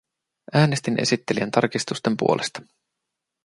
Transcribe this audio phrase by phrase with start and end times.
[0.53, 2.61] Äänestin esittelijän tarkistusten puolesta.